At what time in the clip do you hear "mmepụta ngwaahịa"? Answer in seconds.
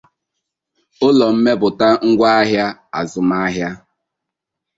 1.35-2.65